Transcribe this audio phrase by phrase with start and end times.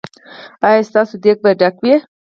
[0.67, 1.95] ایا ستاسو دیګ به ډک وي؟